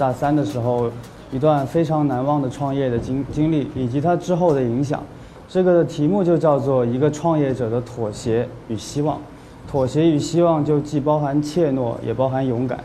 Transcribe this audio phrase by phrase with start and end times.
[0.00, 0.90] 大三的时候
[1.30, 5.02] 一段非常难忘的创业的经经历，以及它之后的影响。
[5.46, 9.18] 这个题目就叫做一个创业者的妥协与希望。
[9.70, 12.78] 妥协与希望就既包含怯懦，也包含勇敢。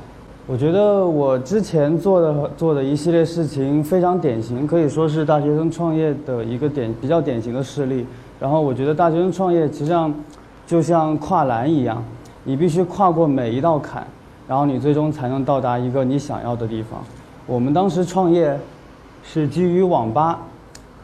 [0.46, 8.06] 我觉得我之前做的做的一系列事情非常典型，可以说是大学生创业的一个典比较典型的事例。
[8.42, 10.14] 然后我觉得大学生创业实际上
[10.68, 12.04] 就像跨栏一样，
[12.44, 14.06] 你必须跨过每一道坎，
[14.48, 16.99] 然后你最终才能到达一个你想要的地方。
[17.48, 18.58] 我们当时创业
[19.23, 20.40] 是基于网吧，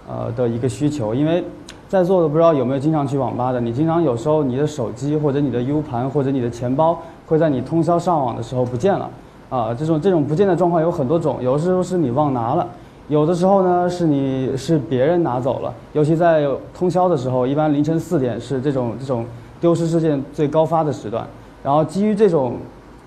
[0.07, 1.43] 呃的一个需求，因为
[1.87, 9.09] 在座的不知道有没有经常去网吧的，你经常有时候你的手机或者你的 U 盘或者你的钱包会在你通宵上网的时候不见了。
[9.49, 12.65] 啊，这种这种不见的状况有很多种，有的时候是你忘拿了，
[13.09, 19.25] 有的时候呢是你是别人拿走了，尤其在通宵的时候，一般凌晨四点是这种这种
[19.59, 21.27] 丢失事件最高发的时段。
[21.61, 22.53] 然后基于这种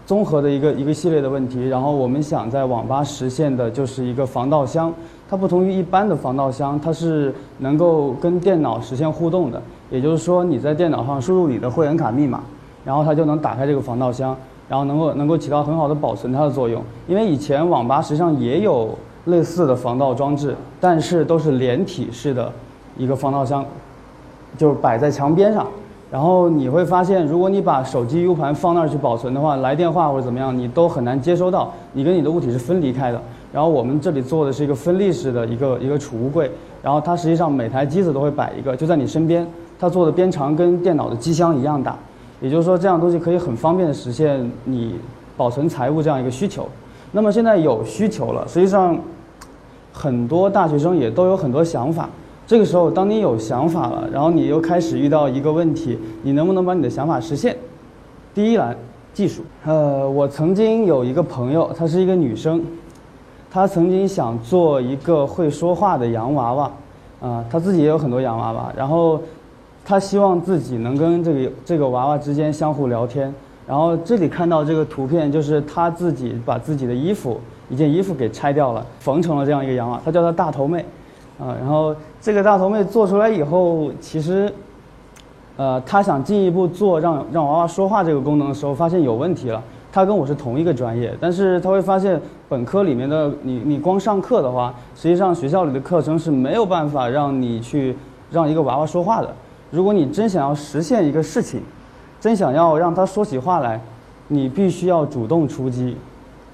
[0.07, 4.93] 综合的一个一个系列的问题，然后我们想在网吧实现的就是一个防盗箱，
[5.29, 12.41] 它不同于一般的防盗箱，它是能够跟电脑实现互动的，也就是说你在电脑上输入你的会员卡密码，
[12.85, 14.37] 然后它就能打开这个防盗箱。
[14.67, 22.51] 然后能够能够起到很好的保存它的作用，因为以前网吧实际上也有类似的防盗装置，但是都是连体式的
[22.97, 23.63] 一个防盗箱，
[24.57, 25.67] 就是摆在墙边上。
[26.15, 33.21] 然后你会发现，如果你把手机 U 盘放那儿去保存的话，来电话或者怎么样，你都很难接收到，你跟你的物体是分离开的。
[33.53, 36.49] 然后我们这里做的是一个分立式的一个一个储物柜，
[36.81, 39.45] 然后它实际上每台机子都会摆一个，就在你身边，
[39.77, 41.97] 它做的边长跟电脑的机箱一样大。
[42.41, 44.95] 也就是说，这样东西可以很方便的实现你
[45.37, 46.69] 保存财物这样一个需求。
[47.11, 48.97] 那么现在有需求了，实际上
[49.93, 52.09] 很多大学生也都有很多想法。
[52.47, 57.57] 这个时候，当你有想法了，然后你又开始遇到一个问题：你能不能把你的想法实现？
[58.35, 58.77] 第一栏，
[59.13, 59.43] 技术。
[59.65, 62.63] 呃，我曾经有一个朋友，她是一个女生，
[63.51, 66.71] 她曾经想做一个会说话的洋娃娃，
[67.21, 69.21] 啊，她自己也有很多洋娃娃，然后。
[69.87, 73.31] 她希望自己能跟这个这个娃娃之间相互聊天，
[73.67, 77.39] 然后这里看到这个图片，就是她自己把自己的衣服
[77.69, 80.83] 一件衣服给拆掉了，缝成了这样一个洋娃，娃，她叫她大头妹，
[81.39, 84.53] 啊，然后这个大头妹做出来以后，其实，
[85.57, 89.63] 呃，她想进一步做让让娃娃说话这个功能的时候，发现有问题了。
[89.93, 97.97] 他跟我是同一个专业，但是他会发现本科里面的你你光上课的话，实际上学校里的课程是没有办法让你去
[98.29, 99.33] 让一个娃娃说话的。
[99.71, 101.63] 如果你真想要实现一个事情，
[102.21, 103.81] 真想要让他说起话来，
[104.27, 105.97] 你必须要主动出击。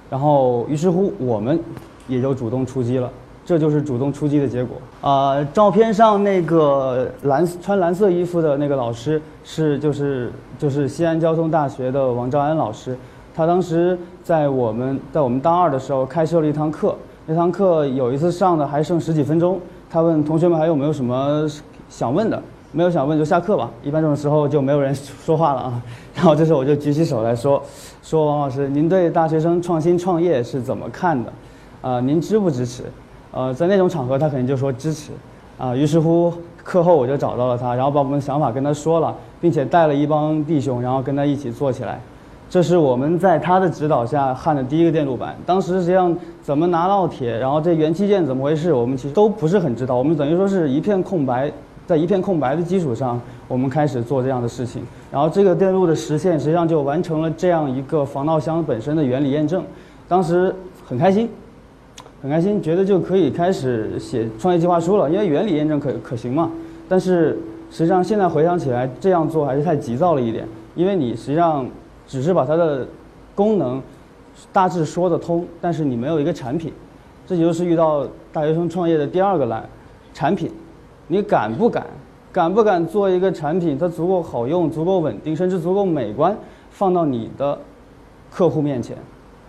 [0.07, 1.59] 然后，于是乎，我们
[2.07, 3.09] 也就主动出击了。
[3.45, 4.77] 这就是主动出击的结果。
[5.01, 12.97] 啊，照片上那个蓝穿蓝色衣服的那个老师是就是就是西安交通大学的王兆安老师。
[13.33, 19.59] 他当时在我们在我们大二的时候开设了一堂课，那堂课有一次上的还剩十几分钟，
[19.89, 21.47] 他问同学们还有没有什么
[21.89, 22.41] 想问的。
[22.73, 25.81] 没有想问就下课吧，一般这种时候就没有人说话了啊。
[26.15, 27.61] 然后这时候我就举起手来说
[28.01, 31.33] ：“说王老师，您对大学生创新创业是怎么看的？
[31.81, 32.83] 啊，您支不支持？
[33.31, 35.11] 呃，在那种场合他肯定就说支持。
[35.57, 36.33] 啊，于是乎
[36.63, 41.99] 课后我就找到了他，然后把我们的想法跟他说了，并且带了一帮弟兄，然后跟他一起做起来。
[42.49, 45.35] 这是我们在他的指导下焊的第一个电路板。
[45.45, 49.95] 当时实际上怎么拿烙铁，然后这元器件怎么回事，我们其实都不是很知道。
[49.95, 51.51] 我们等于说是一片空白。”
[51.87, 54.81] 在一片空白的基础上，我们开始做这样的事情，
[55.11, 59.61] 然后这个电路的实现实际上就完成了这样一个防盗箱本身的原理验证。
[60.07, 60.55] 当时
[60.85, 61.27] 很开心，
[62.21, 66.51] 很开心，觉得就可以开始写创业计划书了，因为原理验证可可行嘛。
[66.87, 67.37] 但是
[67.71, 71.65] 实际上现在回想起来，这样做还是太急躁了一点，因为你实际上
[72.05, 72.87] 只是把它的
[73.33, 73.81] 功能
[74.53, 76.71] 大致说得通，但是你没有一个产品，
[77.25, 79.67] 这就是遇到大学生创业的第二个难，
[80.13, 80.51] 产品。
[81.07, 81.85] 你敢不敢？
[82.31, 83.77] 敢不敢做一个产品？
[83.77, 86.37] 它足够好用、足够稳定，甚至足够美观，
[86.69, 87.57] 放到你的
[88.31, 88.95] 客户面前，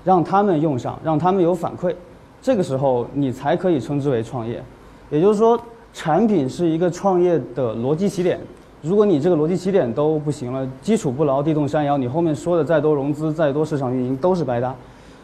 [0.02, 1.94] 让他们用上，让他们有反馈。
[2.42, 4.62] 这个时候，你才可以称之为创业。
[5.10, 5.58] 也就是说，
[5.94, 8.40] 产品是一个创业的逻辑起点。
[8.82, 14.74] 如果你这个逻辑起点都不行了，基础不牢，地动山摇，你后面说的再多融资、再多市场运营都是白搭。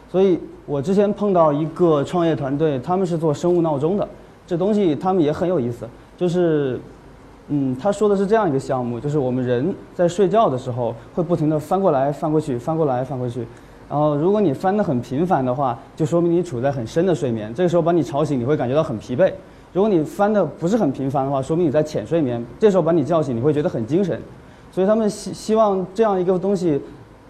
[0.09, 4.09] 所以我之前碰到一个创业团队，他们是做生物闹钟的，
[4.47, 5.89] 这东西他们也很有意思。
[6.17, 6.79] 就是，
[7.49, 13.45] 嗯，他说的是这样一个项目，就是我们人在睡觉的时候会不停地翻过来翻过去，翻过来翻过去，
[13.89, 19.33] 然后如果你翻得很频繁的话，就说明你处在很深的睡眠，这个时候把你吵醒，你会感觉到很疲惫；
[19.73, 24.21] 如果你翻的不是很频繁的话，说明你在浅睡眠，这时候把你叫醒，你会觉得很精神。
[24.71, 26.81] 所以他们希希望这样一个东西，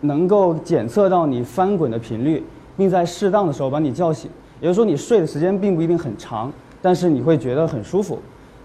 [0.00, 2.44] 能够检测到你翻滚的频率，
[2.76, 4.28] 并在适当的时候把你叫醒。
[4.60, 6.52] 也就是说，你睡的时间并不一定很长，
[6.82, 8.18] 但是你会觉得很舒服。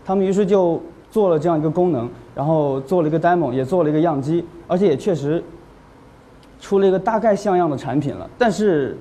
[0.04, 0.82] 他们于是就
[1.12, 5.42] 做了这样一个功能，然后做了一个 demo，也做了一个样机，而且也确实
[6.64, 8.30] 出了一个大概像样的产品了。
[8.38, 8.98] 但是，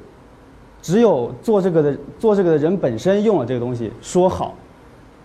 [0.82, 4.52] 只有做这个的做这个的人本身用了这个东西说好，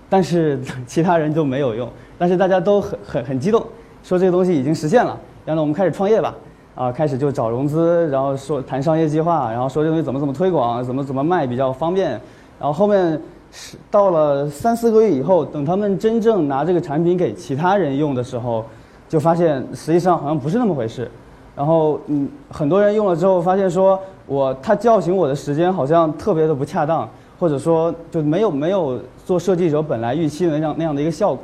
[0.08, 1.90] 但是其他人就没有用。
[2.20, 3.66] 但是大家都很很很激动，
[4.04, 6.36] 说这个东西已经实现了，然后我们开始创业吧。
[6.76, 12.12] 啊，开始就找融资，然后说谈商业计划，然后说这东西怎么怎么推广，怎么怎么卖比较方便。
[12.12, 13.20] 然后后面
[13.52, 18.64] 是到了三四个月以后，等他们真正拿这个产品给其他人用的时候，
[19.10, 21.10] 就发现实际上好像不是那么回事。
[21.58, 31.44] 然后嗯，很多人用了之后发现说，我他叫醒我的时间好像特别的不恰当，或者说就没有没有做设计者本来预期的那样那样的一个效果，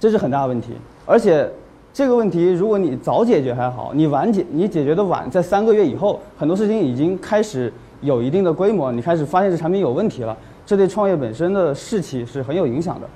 [0.00, 1.50] 这是很大问题，而且。
[1.94, 7.70] 这个问题，如果你早解决还好，你晚解，你解决的晚，在三个月以后，很多事情已经开始
[8.00, 10.34] 有一定的规模，你开始发现这产品有问题了，
[10.64, 13.06] 这对创业本身的士气是很有影响的，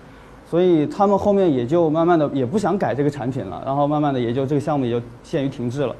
[0.48, 5.94] 所以他们后面也就慢慢的也不想改这个产品了，然后慢慢的也就这个项目也就限于停滞了。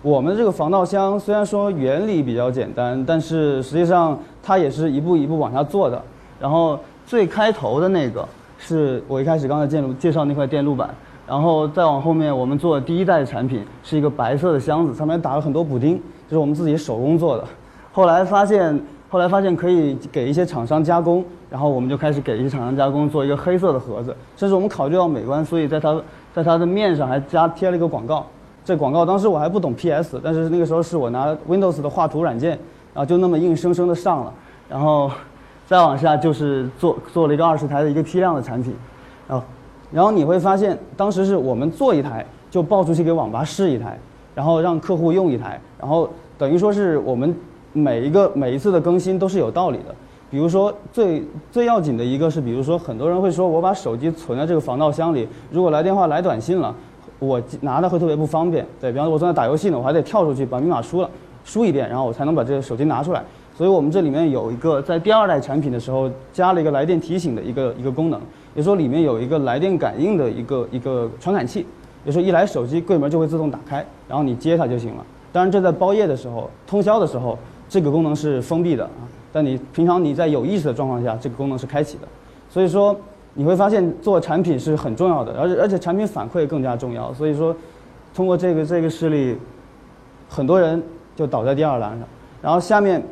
[0.00, 6.02] 我们这个防盗箱虽然说原理比较简单，但是实际上它也是一步一步往下做的。
[6.40, 8.26] 然后最开头的那个
[8.58, 10.88] 是我一开始刚才介介绍那块电路板。
[11.24, 15.96] 然后再往后面，我们做第一代的产品是一个白色的箱子，上面打了很多补丁，
[16.28, 17.44] 这是我们自己手工做的。
[17.92, 18.78] 后来发现，
[19.12, 24.16] 后来发现可以给一些厂商加工，然后我们就开始给一些厂商加工做一个黑色的盒子。
[24.38, 28.24] 甚至我们考虑到美观，所以在它在它的面上还加贴了一个广告。
[28.64, 32.52] 这广告当时我还不懂 PS，但是那个时候是我拿 Windows 的画图软件，
[32.94, 34.32] 然后就那么硬生生的上了。
[34.66, 35.10] 然后
[35.66, 38.74] 再往下就是做做了一个二十台的一个批量的产品，
[39.28, 39.44] 然后。
[39.90, 43.98] 然后你会发现，当时是我们做一台就报出去给网吧试一台，
[44.34, 47.36] 然后让客户用一台，然后等于说是我们
[47.72, 49.94] 每一个每一次的更新都是有道理的。
[50.30, 56.74] 比如说最最要紧的一个是，比如说很多人会说我把手机存在这个防盗箱里，如果来电话来短信了，
[57.18, 58.66] 我拿的会特别不方便。
[58.80, 61.10] 对比方说我正在打游戏呢，我还得跳出去把密码输了
[61.44, 63.22] 输一遍，然后我才能把这个手机拿出来。
[63.54, 68.18] 所以我们这里面有一个在第二代产品的时候加了一个来电提醒的一个一个功能。
[68.54, 71.66] 也说里面有一个来电感应的一个一个传感器，
[72.04, 75.04] 也说一来手机柜门就会自动打开，然后你接它就行了。
[75.30, 77.38] 当然这在包夜的时候、通宵的时候，
[77.72, 79.08] 这个功能是封闭的啊。
[79.32, 82.06] 但你平常你在有意识的状况下，这个功能是开启的。
[82.50, 82.94] 所以说
[83.32, 87.10] 你会发现做产品是很重要的，而且而且产品反馈更加重要。
[87.14, 87.56] 所以说，
[88.14, 89.34] 通过这个这个事例，
[90.28, 90.82] 很多人
[91.16, 92.06] 就倒在第二栏上。
[92.42, 93.02] 然后下面，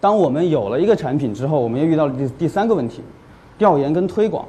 [0.00, 3.02] 当我们有了一个产品之后，我们又遇到了第第三个问题。
[3.58, 4.46] 调研跟推广，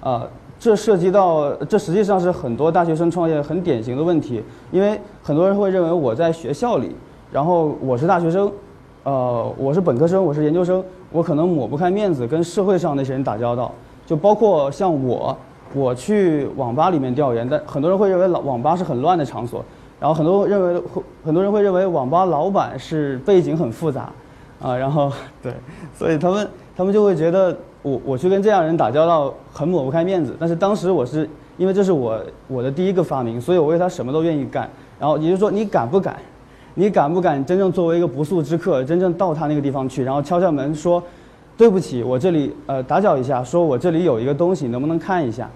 [0.00, 0.28] 啊，
[0.60, 6.94] 这涉及到这实际上是很多大学生创业很典型的问题，因为很多人会认为我在学校里，
[7.32, 8.52] 然后我是大学生，
[9.04, 13.72] 呃，我是本科生，我是研究生，我可能抹不开面子跟社会上那些人打交道，
[14.04, 15.34] 就包括像我，
[15.74, 19.64] 我去网吧里面调研，但很多人会认为老网吧是很乱的场所，
[19.98, 24.12] 然后很多认为会很多人会认为网吧老板是背景很复杂，
[24.60, 25.10] 啊，然后
[25.42, 25.54] 对，
[25.94, 27.56] 所以他们他们就会觉得。
[27.84, 32.16] 我我去跟这样人打交道很抹不开面子，但是当时我是因为这是我
[32.46, 34.70] 我的第一个发明，所以我为他什么都愿意干。
[35.00, 36.14] 然后也就是说，你敢不敢？
[36.74, 41.02] 你敢不敢真正作为一个不速之客，真正到他那个地方去，然后敲敲门说
[41.56, 45.48] ：“对不起，我这里呃打搅一下，说我这里有一个东西，能不能看一下？”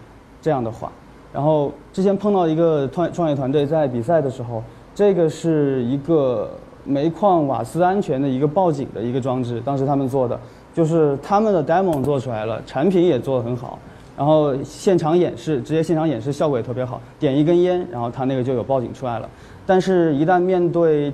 [0.43, 0.91] 这样的话。
[1.33, 4.63] 然后之前碰到一个创创业团队在比赛的时候，
[4.95, 6.51] 这个是一个
[6.85, 10.39] 煤矿瓦斯安全的一个报警的一个装置，当时他们做的。
[10.75, 13.79] 就是他们的 demo 做出来了，产品也做得很好，
[14.17, 19.29] 然后现场演示，直接现场演示效果也特别好，点一根烟，然后他那个就有报警出来了。
[19.67, 21.13] 但是，一旦面对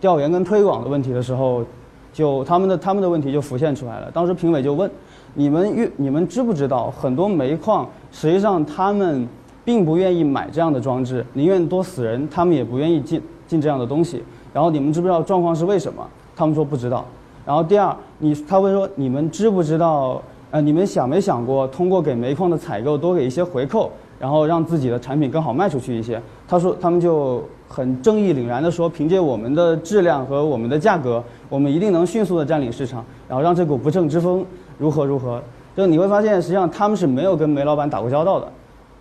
[0.00, 1.64] 调研跟推广的问题的时候，
[2.12, 4.08] 就他们的他们的问题就浮现出来了。
[4.12, 4.88] 当时评委就问：
[5.34, 9.26] 你们愿你们知不知道，很多煤矿实际上他们
[9.64, 14.22] 并不愿意买这样的装置，宁愿多死人，他们也不愿意进进这样的东西。
[14.52, 16.06] 然后你们知不知道状况是为什么？
[16.36, 17.04] 他们说不知道。
[17.44, 20.22] 然后第二，你他会说你们知不知道？
[20.52, 23.90] 呃，你们想没想过通过给煤矿的采购多给一些回扣，
[24.20, 26.20] 然后让自己的产品更好卖出去一些？
[26.46, 34.44] 他说他们就很正义凛然地说，凭借我们的质量和我们的价格，我们一定能迅速地占领市场，然后让这股不正之风
[34.76, 35.42] 如何如何？
[35.74, 38.52] 就你会发现，实际上他们是没有跟煤老板打过交道的，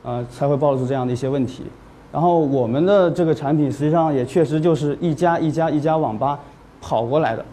[0.04, 1.66] 呃，才会暴露出这样的一些问题。
[2.14, 6.40] 然后我们的这个产品实际上也确实就是一家一家一家网吧
[6.80, 7.46] 跑过来的。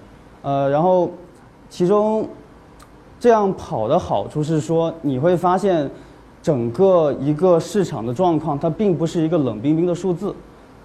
[0.43, 1.11] 呃，然后，
[1.69, 2.25] 其中
[3.21, 5.91] 这样跑的好处是说，你会发现
[6.41, 10.35] 整个一个市场的状况，它并不是一个冷冰冰的数字，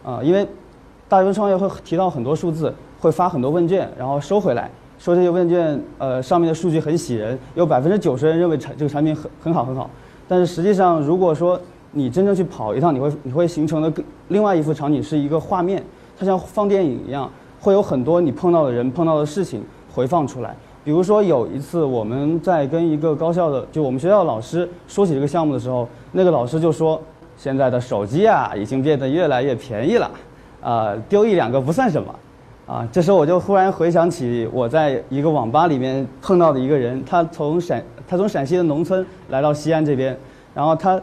[0.03, 0.47] 啊，因为
[1.07, 9.89] 大学生创业会提到很多数字，会发很多问卷，然后收回来，说这些问卷呃上面的数据很喜人，有百分之九十人认为产这个产品很很好很好。
[10.27, 11.59] 但是实际上，如果说
[11.91, 13.93] 你真正去跑一趟，你会你会形成的
[14.29, 15.83] 另外一幅场景是一个画面，
[16.17, 19.63] 它像放电影一样，会有很多你碰到的人、碰到的事情
[19.93, 20.55] 回放出来。
[20.83, 27.01] 比如说有一次我们在跟一个高校的，就我们学校老师说起这个项目的时候，那个老师就说
[27.37, 30.11] ：“现在的手机啊，已经变得越来越便宜了，
[30.61, 32.13] 啊，丢一两个不算什么。”
[32.65, 40.17] 啊，这时候我就忽然回想起我在一个网吧里面碰到的一个人，他从陕他从陕西的农村来到西安这边，
[40.53, 41.01] 然后他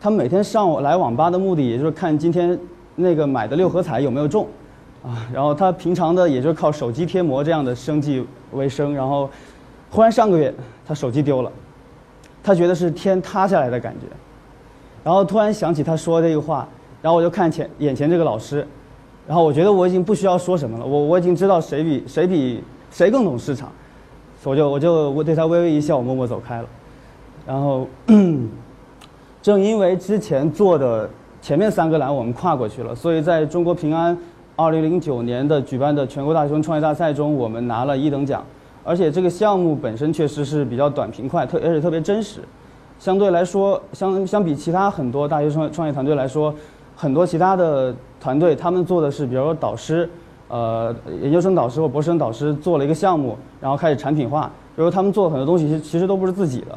[0.00, 2.58] 他每天上来网吧的目的，也就是看今天
[2.94, 4.46] 那个买的六合彩有没有中。
[5.06, 9.30] 啊，然后他平常的也就靠手机贴膜这样的生计为生，然后，
[9.88, 10.52] 忽然上个月
[10.84, 11.52] 他手机丢了，
[12.42, 14.06] 他觉得是天塌下来的感觉，
[15.04, 16.66] 然后突然想起他说这个话，
[17.00, 18.66] 然后我就看前眼前这个老师，
[19.28, 23.70] 然后我觉得我已经不需要说什么了，我我已经知道谁比谁比谁更懂市场，
[24.42, 26.68] 我就我就我对他微微一笑，我默默走开了，
[27.46, 27.86] 然后，
[29.40, 31.08] 正因为之前做的
[31.40, 34.18] 前面三个栏我们跨过去了，所以在中国平安。
[34.56, 38.42] 二零零九年的举办的全国大学生创业大赛中，我们拿了一等奖，
[38.82, 42.40] 而且这个项目本身确实是比较短平快，特而且特别真实。
[42.98, 46.54] 相对来说，相相比其他很多大学生创业团队来说，
[46.96, 50.08] 很多其他的团队他们做的是，比如说导师，
[50.48, 56.68] 呃，研究生导师或博士生导师做了一个项目，然后开始产品化，比如他们做的很多东西其实都不是自己的，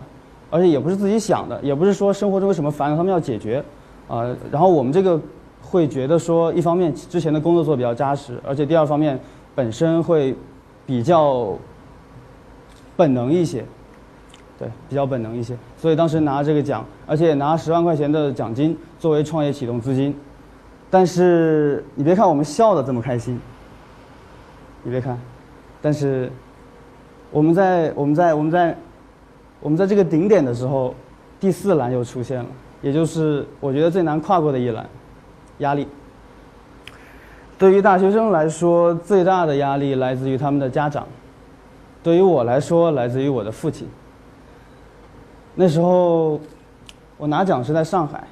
[0.50, 3.64] 而且也不是自己想的，也不是说生活中有什么烦恼他们要解决，
[4.10, 5.18] 啊，然后我们这个。
[5.62, 9.20] 会觉得说，一方面之前的工作做比较扎实，而且第二方面
[9.54, 10.36] 本身会
[10.86, 11.58] 比较
[12.98, 13.64] 本能一些，
[14.58, 15.56] 对，比较本能一些。
[15.78, 20.16] 所以当时拿这个奖，而且拿十万块钱的奖金作为创业启动资金。
[20.90, 23.40] 但是你别看我们笑的这么开心，
[24.82, 25.16] 你别看，
[25.84, 26.32] 但是
[27.30, 28.76] 我们在我们在我们在
[29.62, 30.96] 我们在这个顶点的时候，
[31.40, 32.46] 第四栏又出现了，
[32.82, 34.84] 也就是我觉得最难跨过的一栏。
[35.60, 35.88] 压力，
[37.58, 41.04] 对于大学生来说，最大的压力来自于他们的家长；
[42.02, 43.88] 对于我来说，来自于我的父亲。
[45.56, 46.40] 那时候，
[47.18, 48.24] 我拿奖是在上海，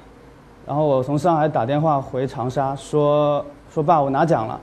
[0.66, 4.60] 然后我从上海打电话回长沙，说说爸，我拿奖了，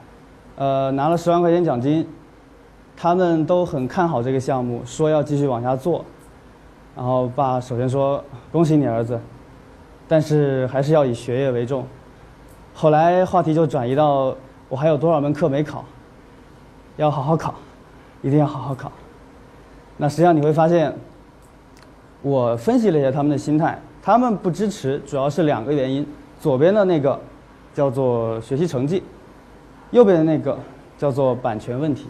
[0.56, 2.08] 呃，拿了十万块钱奖金，
[2.98, 6.04] 他们都很看好这个项目，说要继续往下做。
[6.96, 9.20] 然后爸首先说恭喜你儿子，
[10.08, 11.86] 但是还是要以学业为重。
[12.78, 14.36] 后来话题就转移到
[14.68, 15.86] 我还有多少门课没考，
[16.98, 17.56] 要好好考，
[18.22, 18.92] 一定要好好考。
[19.96, 20.94] 那实际上你会发现，
[22.22, 26.06] 我分析了一下他们的心态，他们不支持主要是两个原因：
[26.42, 27.18] 左边的那个
[27.74, 29.02] 叫做学习成绩，
[29.92, 30.60] 右边的那个
[30.98, 32.08] 叫做版权问题，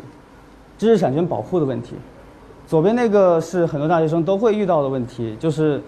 [0.80, 1.94] 知识产权保护的问题。
[2.66, 5.80] 左边那个是很多大学生都会遇到的问题，就是。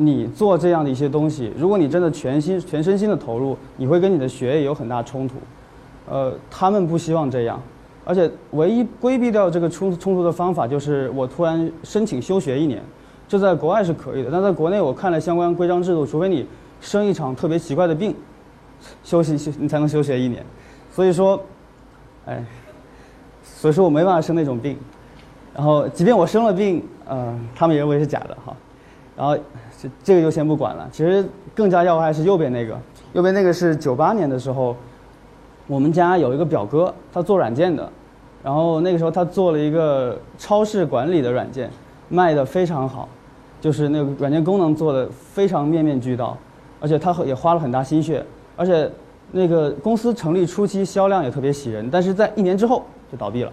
[0.00, 5.34] 你做这样的一些东西，如果你真的全心全身心的投入，你会跟你的学业有很大冲突。
[6.08, 7.60] 呃，他们不希望这样，
[8.04, 12.80] 而且唯一规避掉这个冲冲突的方法就是我突然申请休学一年，
[13.26, 16.46] 这在国外是可以的，但在国内我看了相关规章制度，除非你
[16.80, 18.14] 生一场特别奇怪的病，
[19.02, 20.42] 休息休你才能休学一年。
[20.92, 21.42] 所以说，
[22.24, 22.44] 哎，
[23.42, 24.78] 所以说我没办法生那种病，
[25.54, 28.56] 然后即便我生了病，呃，他们也认为是假的哈，
[29.18, 29.36] 然后。
[29.80, 30.88] 这这个就先不管了。
[30.90, 32.76] 其实更加要害是右边那个，
[33.12, 34.74] 右边那个是九八年的时候，
[35.68, 37.88] 我们家有一个表哥，他做软件的，
[38.42, 41.70] 然后那个时候他做了一个超市管理的软件，
[42.08, 43.08] 卖的非常好，
[43.60, 46.36] 就是那个软件功能做的非常面面俱到，
[46.80, 48.90] 而且他也花了很大心血，而且
[49.30, 52.82] 那个公司成立初期销量也特别喜人，但是在一年之后
[53.12, 53.52] 就倒闭了。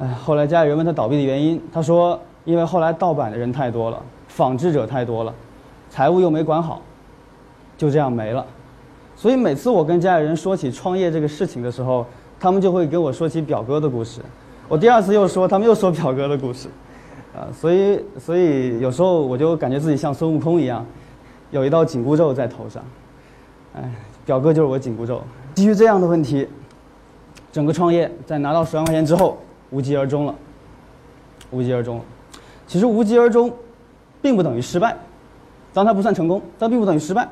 [0.00, 4.02] 哎，后来家里人问他倒闭的原因，他说因为后来盗版的人太多了。
[4.28, 5.34] 仿制者太多了，
[5.90, 6.80] 财务又没管好，
[7.76, 8.46] 就这样没了。
[9.14, 12.06] 所以每次我跟家里人说起创业这个事情的时候，
[12.40, 14.22] 他们就会跟我说起表哥的故事。
[14.70, 16.70] 我第二次又说，他们又说表哥的故事，
[17.36, 20.82] 啊，所以所以有时候我就感觉自己像孙悟空一样，
[21.50, 22.82] 有一道紧箍咒在头上。
[23.74, 23.82] 哎，
[24.24, 25.20] 表哥就是我紧箍咒。
[25.56, 26.48] 基于这样的问题，
[27.52, 29.36] 整个创业在拿到十万块钱之后
[29.68, 30.34] 无疾而终了，
[31.50, 32.04] 无疾而终了。
[32.72, 33.52] 其实无疾而终。
[34.22, 34.96] 并不等于失败，
[35.74, 37.28] 当它不算成功，但并不等于失败，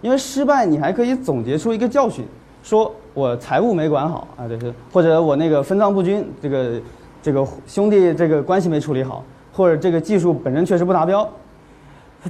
[0.00, 2.24] 因为失败你还可以总结出一个教训，
[2.62, 6.80] 说我财务没管好啊，这是，或者我那个分赃不均，这个
[7.22, 9.22] 这个兄弟这个关系没处理好，
[9.52, 11.30] 或者这个技术本身确实不达标，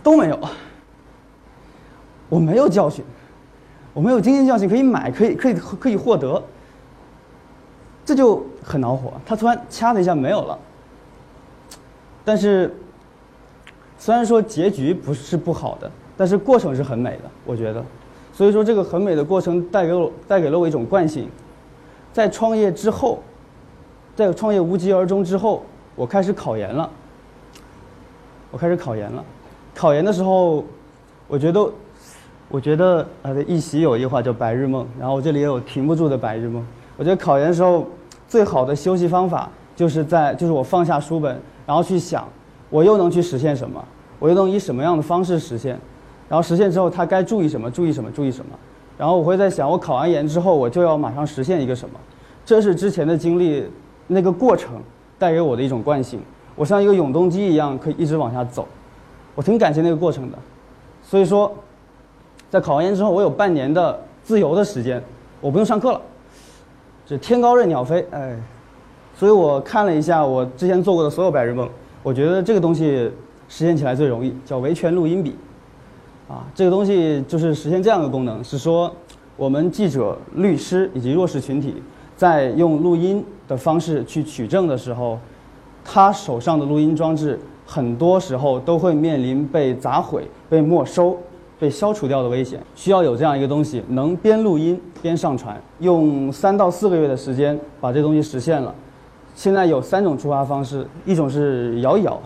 [0.03, 0.39] 都没有，
[2.29, 3.05] 我没有教训，
[3.95, 6.43] 我没有经验教训可以买，可以可以可以获得，
[8.05, 9.13] 这就很恼火。
[9.25, 10.59] 他突然掐了一下没有了，
[12.25, 12.75] 但是
[13.99, 17.85] 虽然说结局不是不好的，但是过程是很美的，我觉得。
[18.33, 21.29] 所以说这个很美的过程带给我带给了我一种惯性，
[22.13, 23.23] 在创业之后，
[24.17, 25.65] 在创业无疾而终之后，
[25.95, 26.89] 我开始考研了。
[28.51, 29.25] 我开始考研了，
[29.75, 30.65] 考研的时候，
[31.29, 31.71] 我觉得。
[32.49, 36.63] 我觉得呃，一席有一话叫白日梦，然后我这里也有停不住的白日梦。
[36.99, 37.87] 我觉得考研的时候，
[38.29, 42.27] 最好的休息方法就是在就是我放下书本，然后去想，
[42.71, 43.85] 我又能去实现什么，
[44.19, 45.79] 我又能以什么样的方式实现，
[46.29, 48.51] 然后实现之后他该注意什么，注意什么，注意什么。
[48.99, 51.99] 然后我会在想，我考完研之后，我就要马上实现一个什么。
[52.45, 53.67] 这是之前的经历，
[54.07, 54.81] 那个过程
[55.19, 56.21] 带给我的一种惯性。
[56.55, 58.67] 我像一个永动机一样，可以一直往下走。
[59.35, 60.39] 我挺感谢那个过程的，
[61.03, 61.53] 所以说。
[62.51, 65.03] 在考完研之后，我有半年的自由的时间，
[65.41, 65.99] 我不用上课了，
[67.07, 68.37] 这天高任鸟飞，哎，
[69.23, 71.69] 所以我看了一下我之前做过的所有白日梦，
[72.03, 73.09] 我觉得这个东西
[73.49, 75.37] 实现起来最容易，叫维权录音笔，
[76.29, 78.93] 啊，这个东西就是实现这样的功能，是说
[79.37, 81.81] 我们记者、律师以及弱势群体
[82.17, 85.17] 在用录音的方式去取证的时候，
[85.85, 91.17] 他手上的录音装置很多时候都会面临被砸毁、被没收。
[91.61, 98.75] 被消除掉的危险，需要有这样一个东西，能边录音边上传，用三到四个月的时间把这东西实现了。
[99.35, 102.21] 现在有三种触发方式，一种是摇一摇，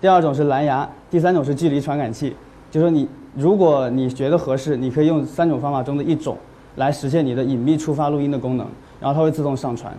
[0.00, 2.34] 第二种是蓝牙，第三种是距离传感器。
[2.70, 6.36] 就说你，如果你觉得合适，你可以用三种方法中的一种
[6.76, 8.66] 来实现你的隐秘触发录音的功能，
[9.00, 9.94] 然后它会自动上传。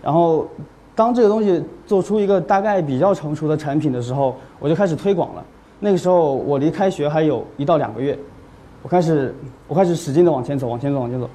[0.00, 0.46] 然后，
[0.94, 5.44] 当这个东西做出一个大概比较成熟的产品的时候，我就开始推广了。
[5.80, 8.16] 那个时候我离开学还有一到两个月，
[8.82, 9.34] 我开始
[9.66, 11.28] 我开始使劲的往前走，往前走，往前走。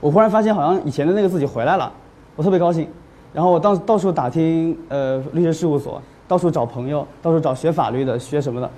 [0.00, 1.92] 我忽然发现好像以前的那个自己回来了，
[2.34, 2.88] 我特别高兴。
[3.32, 8.70] 然后我到到处打听呃律师事务所，到处找朋友，到处找学法律的、学什么的，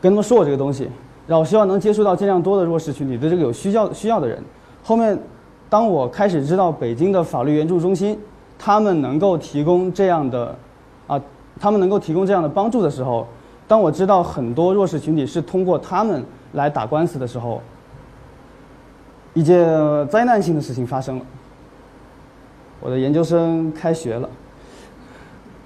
[0.00, 0.88] 跟他们说我这个东西，
[1.26, 4.42] 然后希望能接触到尽量多的弱势群体，对这个有需要需要的人。
[4.82, 5.18] 后面，
[5.68, 8.18] 当我开始知道北京的法律援助中心，
[8.58, 10.56] 他们能够提供这样的
[11.06, 11.20] 啊，
[11.60, 13.26] 他们能够提供这样的帮助的时候。
[13.68, 17.62] 当我知道很多弱势群体是通过他们来打官司的时候，
[19.32, 19.66] 一件
[20.08, 21.24] 灾难性的事情发生了。
[22.82, 24.28] 我的研究生开学了，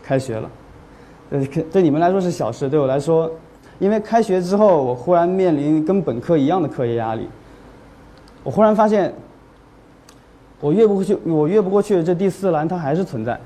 [0.03, 0.51] 开学了，
[1.31, 3.29] 呃，对你们来说是小事，对我来说，
[3.81, 7.29] 因为开学之后，我忽然面临跟本科一样的课业压力。
[8.45, 9.13] 我忽然发现，
[10.61, 13.41] 我越不过去，我越不过去这第四栏，它还是存在。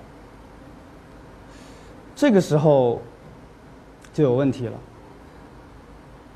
[2.14, 3.00] 这个时候。
[4.12, 4.72] 就有问题了。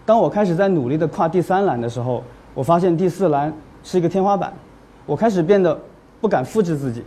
[0.06, 2.22] 当我开始在努力的跨第三栏的时候，
[2.54, 4.54] 我发现第四栏是一个天花板，
[5.06, 5.76] 我开始变得
[6.20, 7.02] 不敢复制自己，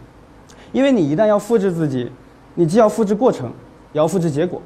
[0.77, 2.07] 因为你一旦要复制自己，
[2.53, 3.47] 你既要复制过程，
[3.93, 4.61] 也要复制结果。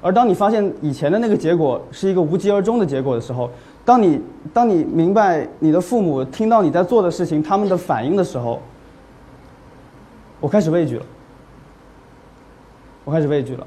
[0.00, 3.50] 而当你发现以前的那个结果是一个无疾而终的结果的时候，
[3.84, 4.18] 当你
[4.54, 8.62] 当你明白你的父母听到你在做的事情他们的反应的时候，
[10.40, 11.04] 我开始畏惧了，
[13.04, 13.66] 我开始畏惧了。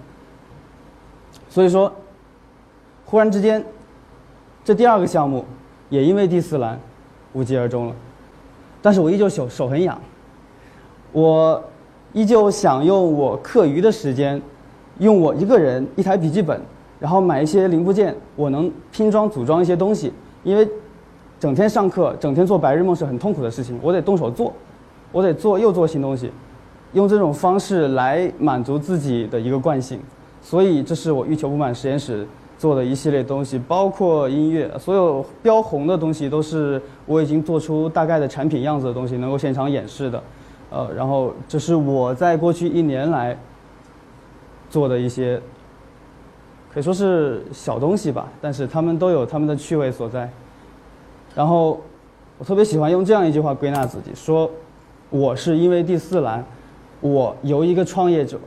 [1.51, 1.93] 所以说，
[3.05, 3.63] 忽然之间，
[4.65, 5.45] 这第二个项目
[5.91, 6.79] 也因为第四栏
[7.33, 7.95] 无疾而终了。
[8.81, 10.01] 但是我依旧手手很痒，
[11.13, 11.63] 我
[12.11, 14.41] 依旧想用我课余的时间，
[14.99, 16.59] 用我一个人一台笔记本，
[16.99, 20.11] 然后买一些零部件，我能拼装组装一些东西。
[20.43, 20.67] 因为
[21.39, 24.51] 整天上课，整天做白日梦是很痛苦的事情，我得动手做，
[25.11, 26.31] 我得做又做新东西，
[26.93, 29.99] 用这种方式来满足自己的一个惯性。
[30.41, 40.21] 所以，这是我欲求不满实验室做的一系列东西，包括音乐，所有标红的东西都是我已经做出大概的产品样子的东西，能够现场演示的。
[40.73, 43.37] 呃，然后这是我在过去一年来
[44.69, 45.39] 做的一些，
[46.73, 50.27] 可以说是小东西吧，但是他们都有他们的趣味所在。
[51.35, 51.79] 然后，
[52.39, 54.49] 我特别喜欢用这样一句话归纳自己：说，
[55.11, 56.43] 我是因为第四栏，
[57.01, 58.39] 我由一个创业者。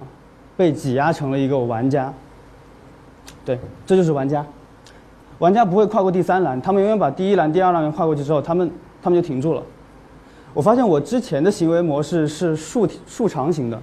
[0.58, 2.10] 被挤压成了一个玩家，
[3.44, 4.42] 对，这就是玩家。
[5.38, 8.70] 玩家不会跨过第三栏，他们永远把第一栏、第二栏跨过去之后，他们
[9.02, 9.62] 他们就停住了。
[10.56, 13.78] 我发现我之前的行为模式是竖竖长型的，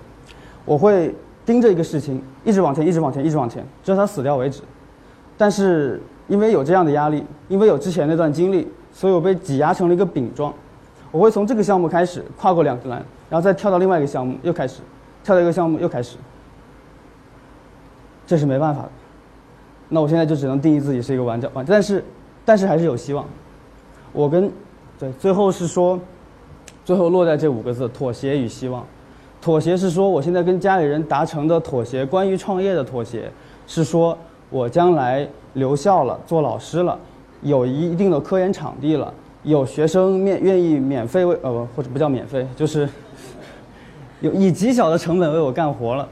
[0.66, 1.14] 我会
[1.46, 4.64] 盯着一个事情，一直往前，一直往前，一直往前，直到它死掉为止。
[5.38, 10.52] 但是因为有这样的压力，因为有之前那段经历，所以我被挤压成了一个饼状。
[11.12, 14.82] 我会从这个项目开始跨过两个栏，然后再跳到另外一个项目，又开始，
[15.24, 16.18] 跳到一个项目又开始。
[18.26, 18.90] 这是没办法的，
[19.90, 22.04] 那我现在就只能定义自己是一个完整完，但是，
[22.44, 23.24] 但是还是有希望。
[24.12, 24.52] 我跟，
[24.98, 26.00] 对，最后是说，
[26.86, 28.86] 最后落在这五个字：妥协与希望。
[29.42, 33.30] 妥协是说我现在跟家里人达成的妥协，关于创业的妥协
[33.68, 34.18] 是说
[34.50, 36.98] 我将来留校了，做老师了，
[37.42, 42.88] 有一定的科研场地了，有学生免愿意免费为呃或者不叫免费，就是
[44.22, 46.08] 有以极小的成本为我干活了。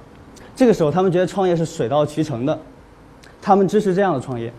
[0.54, 2.60] 这个时候他们觉得创业是水到渠成的，
[3.42, 4.52] 他们支持这样的创业，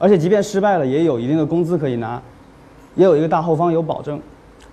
[0.00, 2.20] 而且即便失败了也有一定的工资可以拿，
[2.96, 4.20] 也有一个大后方有保证。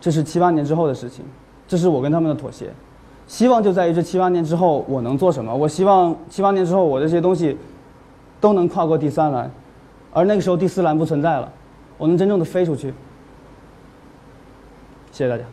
[0.04, 1.24] 这是七八年之后的事情，
[1.66, 2.70] 这是我跟他们的妥协。
[3.26, 5.56] 希望就在于这七八年之后我能做什么。
[5.56, 7.58] 我希望七八年之后我这些东西
[8.42, 9.50] 都能跨过第三栏，
[10.12, 11.50] 而那个时候第四栏不存在了，
[11.98, 12.94] 我能真正的飞出去。
[15.13, 15.46] 谢谢大家。